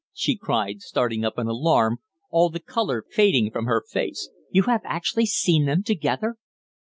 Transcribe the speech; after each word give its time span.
she 0.13 0.35
cried, 0.35 0.81
starting 0.81 1.23
up 1.23 1.37
in 1.37 1.45
alarm, 1.45 1.97
all 2.31 2.49
the 2.49 2.59
colour 2.59 3.05
fading 3.11 3.51
from 3.51 3.65
her 3.67 3.83
face. 3.87 4.31
"You 4.49 4.63
have 4.63 4.81
actually 4.83 5.27
seen 5.27 5.67
them 5.67 5.83
together?" 5.83 6.37